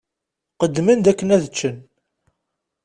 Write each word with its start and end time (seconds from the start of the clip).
Qqedmen-d 0.53 1.05
akken 1.11 1.33
ad 1.35 1.43
ččen. 1.51 1.77